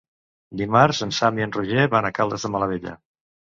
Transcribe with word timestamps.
Dimarts 0.61 1.01
en 1.07 1.13
Sam 1.19 1.37
i 1.43 1.47
en 1.47 1.55
Roger 1.59 1.85
van 1.93 2.11
a 2.11 2.13
Caldes 2.21 2.49
de 2.51 2.55
Malavella. 2.57 2.99